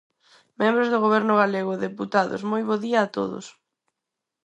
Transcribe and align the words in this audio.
Membros 0.61 0.87
do 0.89 1.01
Goberno 1.05 1.33
galego, 1.41 1.73
deputados, 1.87 2.41
moi 2.51 2.63
bo 2.67 2.75
día 2.85 2.99
a 3.03 3.11
todos. 3.17 3.45